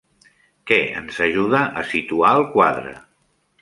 Què 0.71 0.79
ens 1.03 1.21
ajuda 1.27 1.63
a 1.83 1.87
situar 1.93 2.35
el 2.43 2.51
quadre? 2.59 3.01